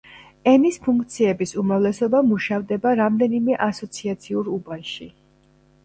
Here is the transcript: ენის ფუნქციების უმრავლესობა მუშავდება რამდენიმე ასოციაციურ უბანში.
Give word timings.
ენის 0.51 0.79
ფუნქციების 0.87 1.53
უმრავლესობა 1.63 2.23
მუშავდება 2.31 2.97
რამდენიმე 3.03 3.61
ასოციაციურ 3.71 4.55
უბანში. 4.59 5.13